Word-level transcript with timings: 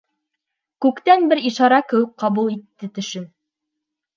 Күктән 0.85 1.27
бер 1.33 1.43
ишара 1.49 1.79
кеүек 1.91 2.15
ҡабул 2.25 2.51
итте 2.57 2.91
төшөн. 2.97 3.29